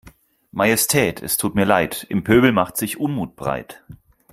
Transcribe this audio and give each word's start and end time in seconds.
Majestät 0.51 1.21
es 1.21 1.37
tut 1.37 1.53
mir 1.53 1.65
Leid, 1.65 2.07
im 2.09 2.23
Pöbel 2.23 2.51
macht 2.51 2.75
sich 2.75 2.99
Unmut 2.99 3.35
breit. 3.35 3.83